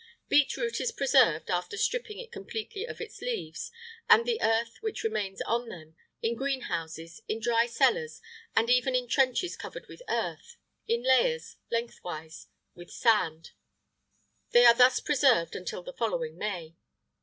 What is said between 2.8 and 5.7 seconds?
of its leaves, and the earth which remains on